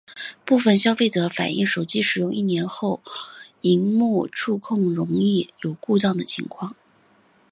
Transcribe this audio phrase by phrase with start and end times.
[0.45, 3.03] 部份消费者反应手机使用一年后
[3.61, 6.75] 萤幕触控容易有故障的情况。